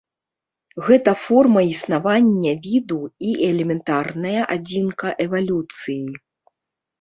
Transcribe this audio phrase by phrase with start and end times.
[0.85, 6.01] Гэта форма існавання віду і элементарная адзінка эвалюцыі.